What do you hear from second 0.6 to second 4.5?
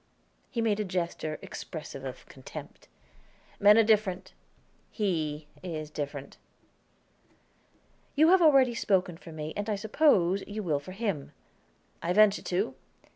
made a gesture, expressive of contempt. "Men are different;